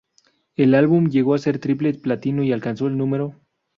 El 0.55 0.73
álbum 0.73 1.09
llegó 1.11 1.35
a 1.35 1.37
ser 1.37 1.59
triple 1.59 1.93
platino 1.93 2.41
y 2.43 2.51
alcanzó 2.51 2.87
el 2.87 2.97
No. 2.97 3.35